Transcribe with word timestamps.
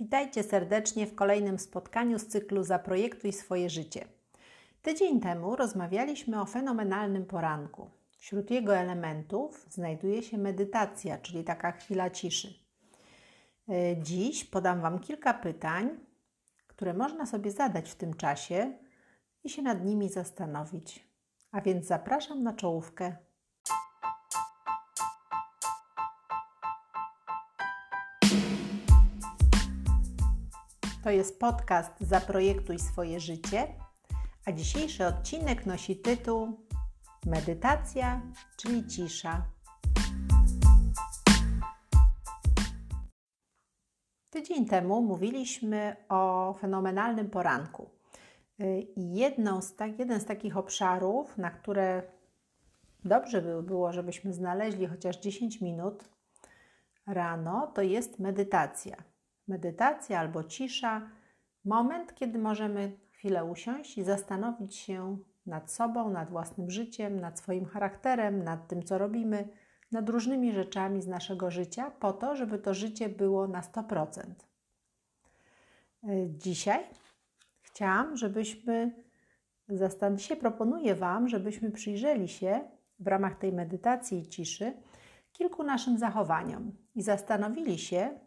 Witajcie 0.00 0.42
serdecznie 0.42 1.06
w 1.06 1.14
kolejnym 1.14 1.58
spotkaniu 1.58 2.18
z 2.18 2.26
cyklu 2.26 2.64
Zaprojektuj 2.64 3.32
swoje 3.32 3.70
życie. 3.70 4.04
Tydzień 4.82 5.20
temu 5.20 5.56
rozmawialiśmy 5.56 6.40
o 6.40 6.46
fenomenalnym 6.46 7.26
poranku. 7.26 7.90
Wśród 8.18 8.50
jego 8.50 8.76
elementów 8.76 9.66
znajduje 9.70 10.22
się 10.22 10.38
medytacja, 10.38 11.18
czyli 11.18 11.44
taka 11.44 11.72
chwila 11.72 12.10
ciszy. 12.10 12.54
E, 13.68 14.02
dziś 14.02 14.44
podam 14.44 14.80
Wam 14.80 14.98
kilka 14.98 15.34
pytań, 15.34 15.90
które 16.66 16.94
można 16.94 17.26
sobie 17.26 17.50
zadać 17.50 17.90
w 17.90 17.94
tym 17.94 18.14
czasie 18.14 18.72
i 19.44 19.50
się 19.50 19.62
nad 19.62 19.84
nimi 19.84 20.08
zastanowić. 20.08 21.08
A 21.50 21.60
więc 21.60 21.86
zapraszam 21.86 22.42
na 22.42 22.52
czołówkę 22.52 23.16
To 31.04 31.10
jest 31.10 31.40
podcast 31.40 31.92
Zaprojektuj 32.00 32.78
swoje 32.78 33.20
życie, 33.20 33.66
a 34.44 34.52
dzisiejszy 34.52 35.06
odcinek 35.06 35.66
nosi 35.66 35.96
tytuł 35.96 36.66
Medytacja, 37.26 38.20
czyli 38.56 38.86
cisza. 38.86 39.46
Tydzień 44.30 44.66
temu 44.66 45.02
mówiliśmy 45.02 45.96
o 46.08 46.54
fenomenalnym 46.60 47.30
poranku. 47.30 47.90
Jedną 48.96 49.62
z 49.62 49.76
tak, 49.76 49.98
jeden 49.98 50.20
z 50.20 50.24
takich 50.24 50.56
obszarów, 50.56 51.38
na 51.38 51.50
które 51.50 52.02
dobrze 53.04 53.42
by 53.42 53.62
było, 53.62 53.92
żebyśmy 53.92 54.32
znaleźli 54.32 54.86
chociaż 54.86 55.16
10 55.16 55.60
minut 55.60 56.04
rano, 57.06 57.72
to 57.74 57.82
jest 57.82 58.18
medytacja 58.18 59.13
medytacja 59.48 60.20
albo 60.20 60.44
cisza, 60.44 61.10
moment, 61.64 62.14
kiedy 62.14 62.38
możemy 62.38 62.98
chwilę 63.10 63.44
usiąść 63.44 63.98
i 63.98 64.04
zastanowić 64.04 64.76
się 64.76 65.18
nad 65.46 65.72
sobą, 65.72 66.10
nad 66.10 66.30
własnym 66.30 66.70
życiem, 66.70 67.20
nad 67.20 67.38
swoim 67.38 67.64
charakterem, 67.64 68.44
nad 68.44 68.68
tym, 68.68 68.82
co 68.82 68.98
robimy, 68.98 69.48
nad 69.92 70.08
różnymi 70.08 70.52
rzeczami 70.52 71.02
z 71.02 71.06
naszego 71.06 71.50
życia, 71.50 71.90
po 71.90 72.12
to, 72.12 72.36
żeby 72.36 72.58
to 72.58 72.74
życie 72.74 73.08
było 73.08 73.48
na 73.48 73.60
100%. 73.60 74.22
Dzisiaj 76.28 76.84
chciałam, 77.62 78.16
żebyśmy, 78.16 79.04
dzisiaj 80.16 80.36
proponuję 80.36 80.94
Wam, 80.94 81.28
żebyśmy 81.28 81.70
przyjrzeli 81.70 82.28
się 82.28 82.60
w 82.98 83.06
ramach 83.06 83.38
tej 83.38 83.52
medytacji 83.52 84.18
i 84.18 84.28
ciszy 84.28 84.72
kilku 85.32 85.62
naszym 85.62 85.98
zachowaniom 85.98 86.72
i 86.94 87.02
zastanowili 87.02 87.78
się, 87.78 88.20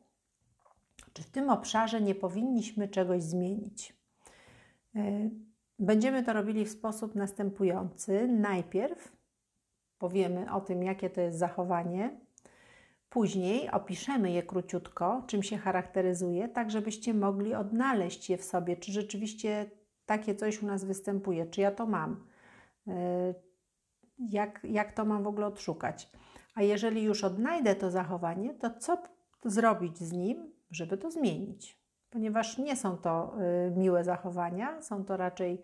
czy 1.18 1.24
w 1.24 1.30
tym 1.30 1.50
obszarze 1.50 2.02
nie 2.02 2.16
powinniśmy 2.16 2.88
czegoś 2.88 3.24
zmienić. 3.24 3.96
E, 4.96 5.30
będziemy 5.80 6.24
to 6.24 6.34
robili 6.34 6.66
w 6.66 6.70
sposób 6.70 7.16
następujący. 7.16 8.28
Najpierw 8.28 9.18
powiemy 9.98 10.54
o 10.54 10.62
tym, 10.62 10.84
jakie 10.84 11.10
to 11.10 11.22
jest 11.22 11.38
zachowanie, 11.38 12.20
później 13.10 13.70
opiszemy 13.72 14.32
je 14.32 14.44
króciutko, 14.44 15.24
czym 15.28 15.44
się 15.44 15.58
charakteryzuje, 15.58 16.50
tak 16.50 16.72
żebyście 16.72 17.14
mogli 17.14 17.56
odnaleźć 17.56 18.30
je 18.30 18.38
w 18.38 18.44
sobie, 18.44 18.78
czy 18.78 18.92
rzeczywiście 18.92 19.72
takie 20.06 20.36
coś 20.36 20.64
u 20.64 20.66
nas 20.66 20.84
występuje, 20.84 21.46
czy 21.46 21.62
ja 21.62 21.72
to 21.72 21.86
mam, 21.86 22.28
e, 22.88 23.34
jak, 24.20 24.60
jak 24.64 24.92
to 24.92 25.06
mam 25.06 25.24
w 25.24 25.28
ogóle 25.28 25.48
odszukać. 25.48 26.10
A 26.56 26.62
jeżeli 26.62 27.04
już 27.04 27.24
odnajdę 27.24 27.76
to 27.76 27.92
zachowanie, 27.92 28.54
to 28.54 28.70
co 28.80 28.98
zrobić 29.46 29.98
z 29.98 30.12
nim, 30.12 30.57
żeby 30.72 30.98
to 30.98 31.12
zmienić, 31.12 31.80
ponieważ 32.10 32.58
nie 32.58 32.76
są 32.76 32.98
to 32.98 33.36
y, 33.68 33.72
miłe 33.72 34.04
zachowania, 34.04 34.82
są 34.82 35.06
to 35.06 35.18
raczej 35.18 35.62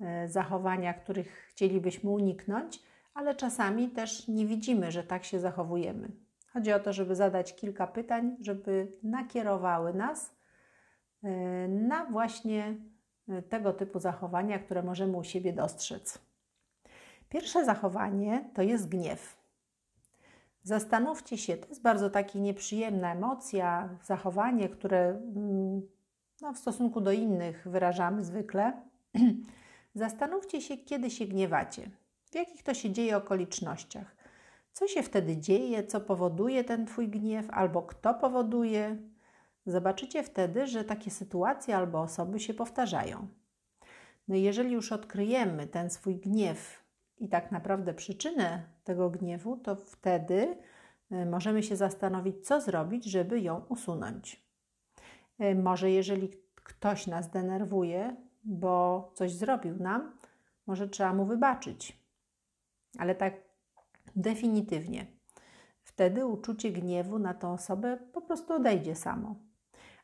y, 0.00 0.28
zachowania, 0.28 0.94
których 0.94 1.46
chcielibyśmy 1.48 2.10
uniknąć, 2.10 2.82
ale 3.14 3.34
czasami 3.34 3.90
też 3.90 4.28
nie 4.28 4.46
widzimy, 4.46 4.92
że 4.92 5.04
tak 5.04 5.24
się 5.24 5.40
zachowujemy. 5.40 6.08
Chodzi 6.52 6.72
o 6.72 6.80
to, 6.80 6.92
żeby 6.92 7.14
zadać 7.14 7.56
kilka 7.56 7.86
pytań, 7.86 8.36
żeby 8.40 8.92
nakierowały 9.02 9.94
nas 9.94 10.36
y, 11.24 11.28
na 11.68 12.04
właśnie 12.04 12.74
tego 13.48 13.72
typu 13.72 14.00
zachowania, 14.00 14.58
które 14.58 14.82
możemy 14.82 15.16
u 15.16 15.24
siebie 15.24 15.52
dostrzec. 15.52 16.18
Pierwsze 17.28 17.64
zachowanie 17.64 18.50
to 18.54 18.62
jest 18.62 18.88
gniew. 18.88 19.45
Zastanówcie 20.66 21.38
się, 21.38 21.56
to 21.56 21.68
jest 21.68 21.82
bardzo 21.82 22.10
taka 22.10 22.38
nieprzyjemna 22.38 23.12
emocja, 23.12 23.88
zachowanie, 24.04 24.68
które 24.68 25.08
mm, 25.08 25.82
no, 26.40 26.52
w 26.52 26.58
stosunku 26.58 27.00
do 27.00 27.12
innych 27.12 27.68
wyrażamy 27.68 28.24
zwykle. 28.24 28.82
Zastanówcie 29.94 30.60
się, 30.60 30.76
kiedy 30.76 31.10
się 31.10 31.26
gniewacie, 31.26 31.90
w 32.30 32.34
jakich 32.34 32.62
to 32.62 32.74
się 32.74 32.90
dzieje 32.90 33.16
okolicznościach. 33.16 34.16
Co 34.72 34.88
się 34.88 35.02
wtedy 35.02 35.36
dzieje, 35.36 35.84
co 35.84 36.00
powoduje 36.00 36.64
ten 36.64 36.86
Twój 36.86 37.08
gniew, 37.08 37.50
albo 37.50 37.82
kto 37.82 38.14
powoduje. 38.14 38.96
Zobaczycie 39.66 40.22
wtedy, 40.22 40.66
że 40.66 40.84
takie 40.84 41.10
sytuacje 41.10 41.76
albo 41.76 42.00
osoby 42.00 42.40
się 42.40 42.54
powtarzają. 42.54 43.28
No 44.28 44.36
jeżeli 44.36 44.72
już 44.72 44.92
odkryjemy 44.92 45.66
ten 45.66 45.90
swój 45.90 46.16
gniew 46.16 46.85
i 47.18 47.28
tak 47.28 47.52
naprawdę 47.52 47.94
przyczynę 47.94 48.62
tego 48.84 49.10
gniewu, 49.10 49.56
to 49.56 49.76
wtedy 49.76 50.56
e, 51.10 51.26
możemy 51.26 51.62
się 51.62 51.76
zastanowić, 51.76 52.46
co 52.46 52.60
zrobić, 52.60 53.04
żeby 53.04 53.40
ją 53.40 53.62
usunąć. 53.68 54.46
E, 55.38 55.54
może 55.54 55.90
jeżeli 55.90 56.30
ktoś 56.54 57.06
nas 57.06 57.30
denerwuje, 57.30 58.16
bo 58.44 59.10
coś 59.14 59.32
zrobił 59.32 59.76
nam, 59.76 60.12
może 60.66 60.88
trzeba 60.88 61.12
mu 61.12 61.26
wybaczyć. 61.26 62.00
Ale 62.98 63.14
tak 63.14 63.34
definitywnie. 64.16 65.06
Wtedy 65.82 66.26
uczucie 66.26 66.70
gniewu 66.70 67.18
na 67.18 67.34
tą 67.34 67.52
osobę 67.52 67.98
po 68.12 68.20
prostu 68.20 68.52
odejdzie 68.52 68.94
samo. 68.94 69.36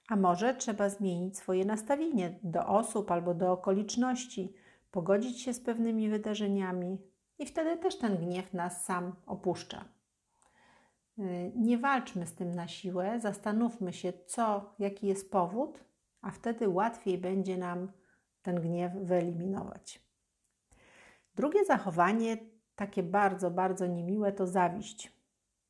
A 0.08 0.16
może 0.16 0.54
trzeba 0.54 0.88
zmienić 0.88 1.38
swoje 1.38 1.64
nastawienie 1.64 2.38
do 2.42 2.66
osób 2.66 3.10
albo 3.10 3.34
do 3.34 3.52
okoliczności, 3.52 4.54
pogodzić 4.92 5.40
się 5.40 5.54
z 5.54 5.60
pewnymi 5.60 6.08
wydarzeniami 6.08 6.98
i 7.38 7.46
wtedy 7.46 7.76
też 7.76 7.98
ten 7.98 8.16
gniew 8.16 8.54
nas 8.54 8.84
sam 8.84 9.16
opuszcza. 9.26 9.84
Y, 11.18 11.52
nie 11.56 11.78
walczmy 11.78 12.26
z 12.26 12.34
tym 12.34 12.54
na 12.54 12.68
siłę, 12.68 13.20
zastanówmy 13.20 13.92
się, 13.92 14.12
co, 14.26 14.74
jaki 14.78 15.06
jest 15.06 15.30
powód, 15.30 15.84
a 16.20 16.30
wtedy 16.30 16.68
łatwiej 16.68 17.18
będzie 17.18 17.56
nam 17.56 17.92
ten 18.42 18.60
gniew 18.60 18.92
wyeliminować. 18.92 20.02
Drugie 21.34 21.64
zachowanie, 21.64 22.36
takie 22.76 23.02
bardzo, 23.02 23.50
bardzo 23.50 23.86
niemiłe, 23.86 24.32
to 24.32 24.46
zawiść. 24.46 25.12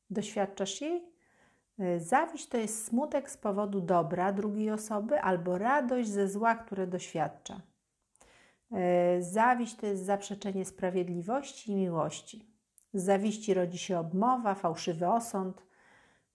Doświadczasz 0.09 0.81
jej? 0.81 1.13
Y, 1.79 1.99
zawiść 1.99 2.47
to 2.47 2.57
jest 2.57 2.85
smutek 2.85 3.31
z 3.31 3.37
powodu 3.37 3.81
dobra 3.81 4.33
drugiej 4.33 4.71
osoby 4.71 5.21
albo 5.21 5.57
radość 5.57 6.09
ze 6.09 6.27
zła, 6.27 6.55
które 6.55 6.87
doświadcza. 6.87 7.61
E, 8.73 9.21
zawiść 9.21 9.75
to 9.75 9.87
jest 9.87 10.05
zaprzeczenie 10.05 10.65
sprawiedliwości 10.65 11.71
i 11.71 11.75
miłości. 11.75 12.53
Z 12.93 13.03
zawiści 13.03 13.53
rodzi 13.53 13.77
się 13.77 13.99
obmowa, 13.99 14.55
fałszywy 14.55 15.07
osąd. 15.07 15.63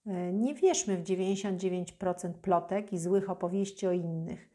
E, 0.07 0.33
nie 0.33 0.55
wierzmy 0.55 0.97
w 0.97 1.03
99% 1.03 2.33
plotek 2.33 2.93
i 2.93 2.99
złych 2.99 3.31
opowieści 3.31 3.87
o 3.87 3.93
innych. 3.93 4.51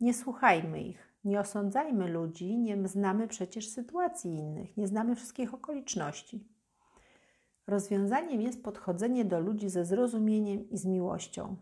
Nie 0.00 0.14
słuchajmy 0.14 0.82
ich, 0.82 1.14
nie 1.24 1.40
osądzajmy 1.40 2.08
ludzi, 2.08 2.58
nie 2.58 2.88
znamy 2.88 3.28
przecież 3.28 3.68
sytuacji 3.68 4.34
innych, 4.34 4.76
nie 4.76 4.86
znamy 4.86 5.16
wszystkich 5.16 5.54
okoliczności. 5.54 6.44
Rozwiązaniem 7.66 8.42
jest 8.42 8.62
podchodzenie 8.62 9.24
do 9.24 9.40
ludzi 9.40 9.70
ze 9.70 9.84
zrozumieniem 9.84 10.70
i 10.70 10.78
z 10.78 10.86
miłością. 10.86 11.56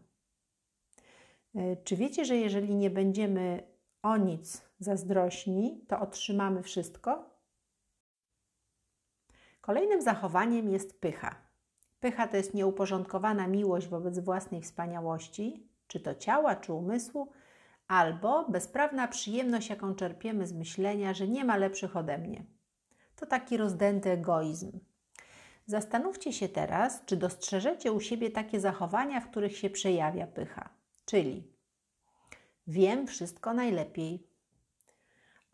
E, 1.55 1.77
czy 1.77 1.97
wiecie, 1.97 2.25
że 2.25 2.37
jeżeli 2.37 2.75
nie 2.75 2.91
będziemy 2.91 3.76
o 4.07 4.17
nic 4.17 4.63
zazdrośni, 4.79 5.85
to 5.89 6.01
otrzymamy 6.01 6.63
wszystko? 6.63 7.31
Kolejnym 9.61 10.03
zachowaniem 10.03 10.69
jest 10.69 11.01
pycha. 11.01 11.35
Pycha 12.01 12.29
to 12.29 12.37
jest 12.37 12.55
nieuporządkowana 12.55 13.47
miłość 13.47 13.89
wobec 13.89 14.19
własnej 14.19 14.63
wspaniałości, 14.63 15.69
czy 15.87 16.01
to 16.01 16.15
ciała, 16.15 16.57
czy 16.57 16.73
umysłu, 16.73 17.33
albo 17.89 18.49
bezprawna 18.49 19.09
przyjemność, 19.09 19.71
jaką 19.71 19.95
czerpiemy 19.95 20.47
z 20.47 20.53
myślenia, 20.53 21.15
że 21.15 21.29
nie 21.29 21.45
ma 21.45 21.57
lepszych 21.57 21.97
ode 21.97 22.19
mnie. 22.19 22.45
To 23.17 23.27
taki 23.27 23.57
rozdęty 23.57 24.11
egoizm. 24.11 24.81
Zastanówcie 25.67 26.33
się 26.33 26.49
teraz, 26.49 27.05
czy 27.07 27.17
dostrzeżecie 27.17 27.93
u 27.93 28.01
siebie 28.01 28.31
takie 28.31 28.61
zachowania, 28.61 29.21
w 29.21 29.31
których 29.31 29.57
się 29.57 29.71
przejawia 29.71 30.27
pycha. 30.27 30.69
Czyli 31.05 31.56
wiem 32.67 33.07
wszystko 33.07 33.55
najlepiej, 33.55 34.27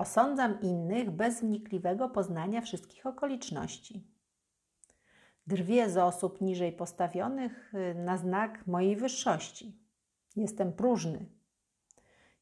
Osądzam 0.02 0.60
innych 0.60 1.10
bez 1.10 1.40
wnikliwego 1.40 2.08
poznania 2.08 2.60
wszystkich 2.60 3.06
okoliczności. 3.06 4.06
Drwię 5.46 5.90
z 5.90 5.96
osób 5.96 6.40
niżej 6.40 6.72
postawionych 6.72 7.74
y, 7.74 7.94
na 7.94 8.16
znak 8.16 8.66
mojej 8.66 8.96
wyższości. 8.96 9.78
Jestem 10.36 10.72
próżny. 10.72 11.26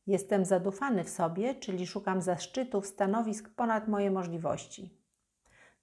Jestem 0.06 0.44
zadufany 0.44 1.04
w 1.04 1.08
sobie, 1.08 1.54
czyli 1.54 1.86
szukam 1.86 2.22
zaszczytów, 2.22 2.86
stanowisk 2.86 3.48
ponad 3.48 3.88
moje 3.88 4.10
możliwości. 4.10 4.98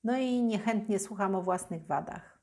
No 0.04 0.18
i 0.18 0.42
niechętnie 0.42 1.00
słucham 1.00 1.36
o 1.36 1.42
własnych 1.42 1.86
wadach. 1.86 2.40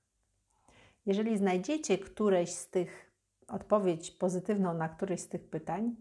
Jeżeli 1.06 1.38
znajdziecie 1.38 1.98
któreś 1.98 2.50
z 2.52 2.70
tych 2.70 3.10
odpowiedź 3.48 4.10
pozytywną 4.10 4.74
na 4.74 4.88
któreś 4.88 5.20
z 5.20 5.28
tych 5.28 5.50
pytań, 5.50 5.96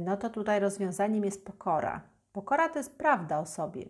no 0.00 0.16
to 0.16 0.30
tutaj 0.30 0.60
rozwiązaniem 0.60 1.24
jest 1.24 1.44
pokora. 1.44 2.00
Pokora 2.32 2.68
to 2.68 2.78
jest 2.78 2.96
prawda 2.96 3.38
o 3.38 3.46
sobie. 3.46 3.84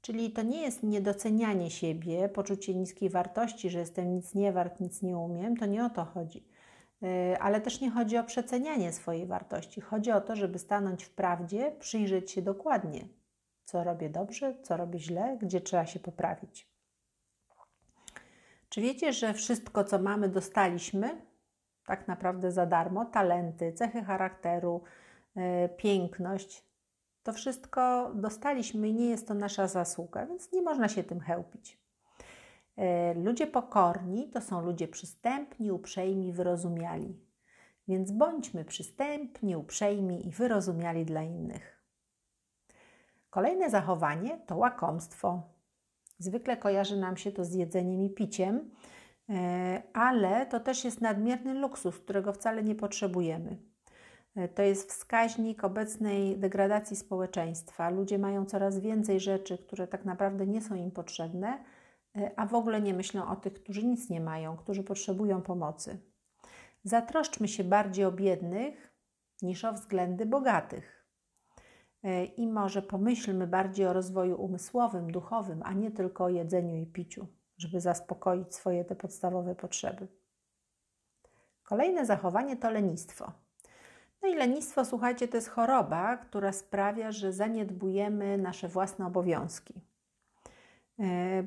Czyli 0.00 0.30
to 0.30 0.42
nie 0.42 0.62
jest 0.62 0.82
niedocenianie 0.82 1.70
siebie, 1.70 2.28
poczucie 2.28 2.74
niskiej 2.74 3.10
wartości, 3.10 3.70
że 3.70 3.78
jestem 3.78 4.14
nic 4.14 4.34
nie 4.34 4.52
wart, 4.52 4.80
nic 4.80 5.02
nie 5.02 5.18
umiem, 5.18 5.56
to 5.56 5.66
nie 5.66 5.84
o 5.84 5.90
to 5.90 6.04
chodzi. 6.04 6.48
Y, 7.02 7.38
ale 7.40 7.60
też 7.60 7.80
nie 7.80 7.90
chodzi 7.90 8.16
o 8.16 8.24
przecenianie 8.24 8.92
swojej 8.92 9.26
wartości. 9.26 9.80
Chodzi 9.80 10.12
o 10.12 10.20
to, 10.20 10.36
żeby 10.36 10.58
stanąć 10.58 11.04
w 11.04 11.10
prawdzie, 11.10 11.72
przyjrzeć 11.78 12.30
się 12.30 12.42
dokładnie, 12.42 13.08
co 13.64 13.84
robię 13.84 14.10
dobrze, 14.10 14.54
co 14.62 14.76
robię 14.76 14.98
źle, 14.98 15.38
gdzie 15.42 15.60
trzeba 15.60 15.86
się 15.86 16.00
poprawić. 16.00 16.68
Czy 18.68 18.80
wiecie, 18.80 19.12
że 19.12 19.34
wszystko, 19.34 19.84
co 19.84 19.98
mamy, 19.98 20.28
dostaliśmy 20.28 21.22
tak 21.86 22.08
naprawdę 22.08 22.52
za 22.52 22.66
darmo? 22.66 23.04
Talenty, 23.04 23.72
cechy 23.72 24.02
charakteru, 24.02 24.82
piękność. 25.76 26.64
To 27.22 27.32
wszystko 27.32 28.12
dostaliśmy 28.14 28.88
i 28.88 28.94
nie 28.94 29.06
jest 29.06 29.28
to 29.28 29.34
nasza 29.34 29.68
zasługa, 29.68 30.26
więc 30.26 30.52
nie 30.52 30.62
można 30.62 30.88
się 30.88 31.04
tym 31.04 31.20
chełpić. 31.20 31.78
E, 32.76 33.14
ludzie 33.14 33.46
pokorni 33.46 34.30
to 34.30 34.40
są 34.40 34.60
ludzie 34.60 34.88
przystępni, 34.88 35.72
uprzejmi, 35.72 36.32
wyrozumiali. 36.32 37.20
Więc 37.88 38.12
bądźmy 38.12 38.64
przystępni, 38.64 39.56
uprzejmi 39.56 40.26
i 40.26 40.30
wyrozumiali 40.30 41.04
dla 41.04 41.22
innych. 41.22 41.82
Kolejne 43.30 43.70
zachowanie 43.70 44.38
to 44.46 44.56
łakomstwo. 44.56 45.42
Zwykle 46.18 46.56
kojarzy 46.56 46.96
nam 46.96 47.16
się 47.16 47.32
to 47.32 47.44
z 47.44 47.54
jedzeniem 47.54 48.02
i 48.02 48.10
piciem, 48.10 48.70
e, 49.30 49.82
ale 49.92 50.46
to 50.46 50.60
też 50.60 50.84
jest 50.84 51.00
nadmierny 51.00 51.54
luksus, 51.54 51.98
którego 51.98 52.32
wcale 52.32 52.62
nie 52.62 52.74
potrzebujemy. 52.74 53.67
E, 54.38 54.48
to 54.48 54.62
jest 54.62 54.92
wskaźnik 54.92 55.64
obecnej 55.64 56.38
degradacji 56.38 56.96
społeczeństwa. 56.96 57.90
Ludzie 57.90 58.18
mają 58.18 58.46
coraz 58.46 58.78
więcej 58.78 59.20
rzeczy, 59.20 59.58
które 59.58 59.86
tak 59.86 60.04
naprawdę 60.04 60.46
nie 60.46 60.62
są 60.62 60.74
im 60.74 60.90
potrzebne, 60.90 61.64
E, 62.16 62.32
a 62.36 62.46
w 62.46 62.54
ogóle 62.54 62.80
nie 62.80 62.94
myślą 62.94 63.28
o 63.28 63.36
tych, 63.36 63.54
którzy 63.54 63.86
nic 63.86 64.10
nie 64.10 64.20
mają, 64.20 64.56
którzy 64.56 64.84
potrzebują 64.84 65.42
pomocy. 65.42 65.98
Zatroszczmy 66.84 67.48
się 67.48 67.64
bardziej 67.64 68.04
o 68.04 68.12
biednych 68.12 68.94
niż 69.42 69.64
o 69.64 69.72
względy 69.72 70.26
bogatych. 70.26 71.06
E, 72.02 72.24
I 72.24 72.46
może 72.46 72.82
pomyślmy 72.82 73.46
bardziej 73.46 73.86
o 73.86 73.92
rozwoju 73.92 74.42
umysłowym, 74.42 75.12
duchowym, 75.12 75.62
a 75.64 75.72
nie 75.72 75.90
tylko 75.90 76.24
o 76.24 76.28
jedzeniu 76.28 76.76
i 76.76 76.86
piciu, 76.86 77.26
żeby 77.58 77.80
zaspokoić 77.80 78.54
swoje 78.54 78.84
te 78.84 78.96
podstawowe 78.96 79.54
potrzeby. 79.54 80.08
Kolejne 81.62 82.06
zachowanie 82.06 82.56
to 82.56 82.70
lenistwo. 82.70 83.32
No 84.22 84.28
i 84.28 84.34
lenistwo, 84.34 84.84
słuchajcie, 84.84 85.28
to 85.28 85.36
jest 85.36 85.48
choroba, 85.48 86.16
która 86.16 86.52
sprawia, 86.52 87.12
że 87.12 87.32
zaniedbujemy 87.32 88.38
nasze 88.38 88.68
własne 88.68 89.06
obowiązki. 89.06 89.74
E, 91.00 91.44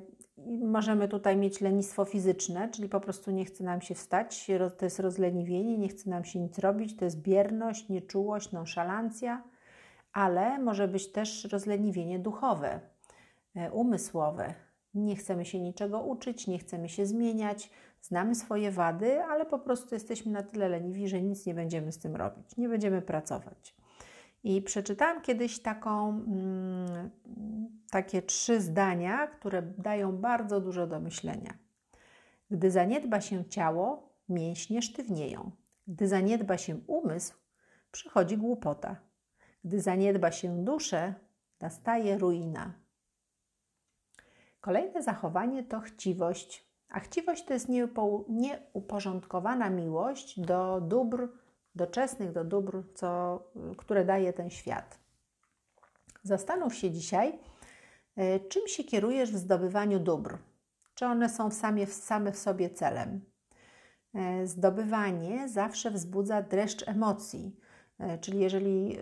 możemy 0.61 1.07
tutaj 1.07 1.37
mieć 1.37 1.61
lenistwo 1.61 2.05
fizyczne, 2.05 2.69
czyli 2.69 2.89
po 2.89 2.99
prostu 2.99 3.31
nie 3.31 3.45
chce 3.45 3.63
nam 3.63 3.81
się 3.81 3.95
wstać, 3.95 4.47
to 4.77 4.85
jest 4.85 4.99
rozleniwienie, 4.99 5.77
nie 5.77 5.87
chce 5.87 6.09
nam 6.09 6.23
się 6.23 6.39
nic 6.39 6.59
robić, 6.59 6.97
to 6.97 7.05
jest 7.05 7.21
bierność, 7.21 7.89
nieczułość, 7.89 8.51
nonszalancja, 8.51 9.43
ale 10.13 10.59
może 10.59 10.87
być 10.87 11.11
też 11.11 11.43
rozleniwienie 11.43 12.19
duchowe, 12.19 12.79
e, 13.55 13.71
umysłowe. 13.71 14.53
Nie 14.93 15.15
chcemy 15.15 15.45
się 15.45 15.59
niczego 15.59 15.99
uczyć, 16.01 16.47
nie 16.47 16.59
chcemy 16.59 16.89
się 16.89 17.05
zmieniać, 17.05 17.69
znamy 18.01 18.35
swoje 18.35 18.71
wady, 18.71 19.23
ale 19.23 19.45
po 19.45 19.59
prostu 19.59 19.95
jesteśmy 19.95 20.31
na 20.31 20.43
tyle 20.43 20.69
leniwi, 20.69 21.07
że 21.07 21.21
nic 21.21 21.45
nie 21.45 21.53
będziemy 21.53 21.91
z 21.91 21.99
tym 21.99 22.15
robić, 22.15 22.57
nie 22.57 22.69
będziemy 22.69 23.01
pracować. 23.01 23.75
I 24.43 24.61
przeczytałam 24.61 25.21
kiedyś 25.21 25.59
taką, 25.59 26.09
mm, 26.09 27.09
takie 27.91 28.21
trzy 28.21 28.61
zdania, 28.61 29.27
które 29.27 29.61
dają 29.61 30.17
bardzo 30.17 30.61
dużo 30.61 30.87
do 30.87 30.99
myślenia. 30.99 31.53
Gdy 32.51 32.71
zaniedba 32.71 33.21
się 33.21 33.45
ciało, 33.45 34.09
mięśnie 34.29 34.81
sztywnieją. 34.81 35.51
Gdy 35.87 36.07
zaniedba 36.07 36.57
się 36.57 36.79
umysł, 36.87 37.33
przychodzi 37.91 38.37
głupota. 38.37 38.95
Gdy 39.63 39.81
zaniedba 39.81 40.31
się 40.31 40.65
duszę, 40.65 41.13
nastaje 41.61 42.17
ruina. 42.17 42.73
Kolejne 44.61 45.03
zachowanie 45.03 45.63
to 45.63 45.79
chciwość. 45.79 46.70
A 46.91 46.99
chciwość 46.99 47.45
to 47.45 47.53
jest 47.53 47.69
nieuporządkowana 48.29 49.69
miłość 49.69 50.39
do 50.39 50.81
dóbr 50.81 51.29
doczesnych, 51.75 52.31
do 52.31 52.43
dóbr, 52.43 52.83
co, 52.95 53.39
które 53.77 54.05
daje 54.05 54.33
ten 54.33 54.49
świat. 54.49 54.99
Zastanów 56.23 56.75
się 56.75 56.91
dzisiaj, 56.91 57.39
e, 58.15 58.39
czym 58.39 58.67
się 58.67 58.83
kierujesz 58.83 59.31
w 59.31 59.37
zdobywaniu 59.37 59.99
dóbr. 59.99 60.37
Czy 60.95 61.05
one 61.05 61.29
są 61.29 61.51
same, 61.51 61.87
same 61.87 62.31
w 62.31 62.37
sobie 62.37 62.69
celem? 62.69 63.21
E, 64.13 64.47
zdobywanie 64.47 65.49
zawsze 65.49 65.91
wzbudza 65.91 66.41
dreszcz 66.41 66.87
emocji, 66.87 67.55
e, 67.99 68.17
czyli 68.17 68.39
jeżeli 68.39 68.97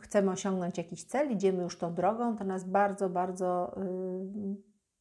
chcemy 0.00 0.30
osiągnąć 0.30 0.78
jakiś 0.78 1.04
cel, 1.04 1.32
idziemy 1.32 1.62
już 1.62 1.78
tą 1.78 1.94
drogą, 1.94 2.36
to 2.36 2.44
nas 2.44 2.64
bardzo, 2.64 3.10
bardzo 3.10 3.74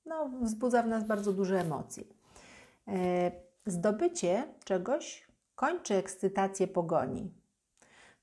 no, 0.05 0.29
wzbudza 0.41 0.83
w 0.83 0.87
nas 0.87 1.03
bardzo 1.03 1.33
duże 1.33 1.59
emocje. 1.59 2.03
Zdobycie 3.65 4.43
czegoś 4.63 5.27
kończy 5.55 5.95
ekscytację 5.95 6.67
pogoni. 6.67 7.31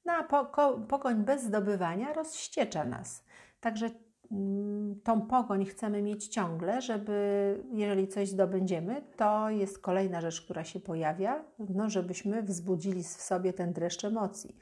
No 0.05 0.13
a 0.13 0.45
pogoń 0.89 1.25
bez 1.25 1.43
zdobywania 1.43 2.13
rozściecza 2.13 2.85
nas. 2.85 3.25
Także 3.61 3.91
mm, 4.33 5.01
tą 5.05 5.21
pogoń 5.21 5.65
chcemy 5.65 6.03
mieć 6.03 6.29
ciągle, 6.29 6.83
żeby 6.83 7.63
jeżeli 7.73 8.09
coś 8.09 8.29
zdobędziemy, 8.29 9.03
to 9.17 9.51
jest 9.51 9.79
kolejna 9.79 10.21
rzecz, 10.21 10.43
która 10.43 10.65
się 10.65 10.81
pojawia, 10.81 11.45
no, 11.59 11.91
żebyśmy 11.91 12.43
wzbudzili 12.43 13.03
w 13.03 13.07
sobie 13.07 13.53
ten 13.53 13.73
dreszcz 13.73 14.05
emocji. 14.05 14.57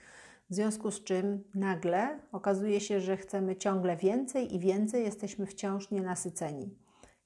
W 0.51 0.55
związku 0.55 0.91
z 0.91 1.05
czym 1.05 1.45
nagle 1.55 2.19
okazuje 2.33 2.81
się, 2.81 3.01
że 3.01 3.17
chcemy 3.17 3.57
ciągle 3.57 3.97
więcej 3.97 4.55
i 4.55 4.59
więcej, 4.59 5.05
jesteśmy 5.05 5.47
wciąż 5.47 5.91
nienasyceni 5.91 6.71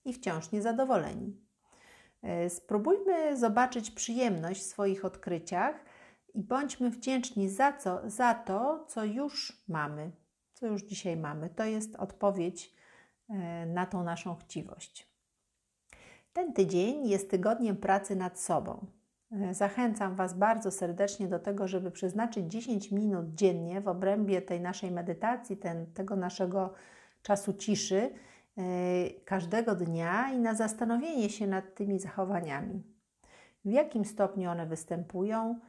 i 0.05 0.13
wciąż 0.13 0.53
niezadowoleni. 0.53 1.37
E, 2.23 2.51
spróbujmy 2.51 3.37
zobaczyć 3.37 3.91
przyjemność 3.91 4.61
w 4.61 4.67
swoich 4.67 5.05
odkryciach 5.05 5.85
i 6.35 6.43
bądźmy 6.43 6.91
wdzięczni 6.91 7.49
za, 7.49 7.73
co, 7.73 8.01
za 8.11 8.35
to, 8.35 8.85
co 8.89 9.05
już 9.05 9.63
mamy, 9.69 10.11
co 10.55 10.67
już 10.67 10.83
dzisiaj 10.83 11.17
mamy. 11.17 11.49
To 11.49 11.65
jest 11.65 11.97
odpowiedź 11.97 12.75
e, 13.29 13.67
na 13.67 13.87
tą 13.87 14.05
naszą 14.05 14.37
chciwość. 14.37 15.13
Ten 16.33 16.53
tydzień 16.53 17.09
jest 17.09 17.31
tygodniem 17.31 17.77
pracy 17.77 18.17
nad 18.17 18.41
sobą. 18.41 18.87
E, 19.33 19.55
zachęcam 19.55 20.17
Was 20.17 20.35
bardzo 20.35 20.71
serdecznie 20.71 21.29
do 21.29 21.39
tego, 21.39 21.69
żeby 21.69 21.91
przeznaczyć 21.91 22.47
10 22.53 22.91
minut 22.93 23.35
dziennie 23.35 23.81
w 23.81 23.89
obrębie 23.89 24.43
tej 24.43 24.61
naszej 24.61 24.91
medytacji, 24.91 25.57
ten, 25.57 25.87
tego 25.93 26.17
naszego 26.17 26.75
czasu 27.23 27.53
ciszy 27.53 28.11
każdego 29.25 29.75
dnia 29.75 30.31
i 30.33 30.39
na 30.39 30.55
zastanowienie 30.55 31.31
się 31.31 31.47
nad 31.47 31.75
tymi 31.75 31.99
zachowaniami. 31.99 32.83
W 33.65 33.71
jakim 33.71 34.05
stopniu 34.05 34.51
one 34.51 34.67
występują, 34.67 35.61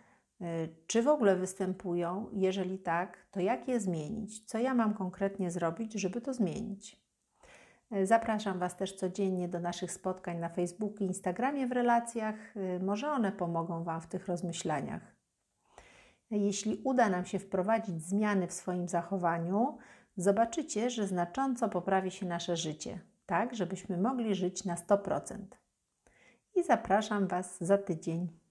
e, 0.41 0.67
czy 0.87 1.03
w 1.03 1.07
ogóle 1.07 1.35
występują? 1.35 2.29
Jeżeli 2.33 2.79
tak, 2.79 3.17
to 3.31 3.39
jak 3.39 3.67
je 3.67 3.79
zmienić? 3.79 4.45
Co 4.45 4.57
ja 4.57 4.73
mam 4.73 4.93
konkretnie 4.93 5.51
zrobić, 5.51 5.93
żeby 5.93 6.21
to 6.21 6.33
zmienić? 6.33 7.03
E, 7.91 8.05
zapraszam 8.05 8.59
Was 8.59 8.77
też 8.77 8.95
codziennie 8.95 9.47
do 9.47 9.59
naszych 9.59 9.91
spotkań 9.91 10.37
na 10.37 10.49
Facebooku 10.49 10.97
i 11.03 11.07
Instagramie 11.07 11.67
w 11.67 11.71
relacjach. 11.71 12.35
Może 12.81 13.11
one 13.11 13.31
pomogą 13.31 13.83
Wam 13.83 14.01
w 14.01 14.07
tych 14.07 14.27
rozmyślaniach. 14.27 15.15
Jeśli 16.31 16.81
uda 16.83 17.09
nam 17.09 17.25
się 17.25 17.39
wprowadzić 17.39 18.03
zmiany 18.03 18.47
w 18.47 18.53
swoim 18.53 18.87
zachowaniu, 18.87 19.77
zobaczycie, 20.17 20.89
że 20.89 21.07
znacząco 21.07 21.69
poprawi 21.69 22.11
się 22.11 22.25
nasze 22.25 22.57
życie, 22.57 22.99
tak 23.25 23.55
żebyśmy 23.55 23.97
mogli 23.97 24.35
żyć 24.35 24.65
na 24.65 24.75
100%. 24.75 25.37
I 26.55 26.63
zapraszam 26.63 27.27
Was 27.27 27.63
za 27.63 27.77
tydzień. 27.77 28.42